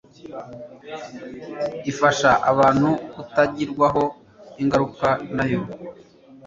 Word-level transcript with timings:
ifasha 1.91 2.29
abantu 2.51 2.89
kutagirwaho 3.13 4.03
ingaruka 4.61 5.07
nayo 5.35 5.61